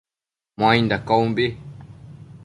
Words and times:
Muainda 0.57 0.97
caumbi 1.07 1.47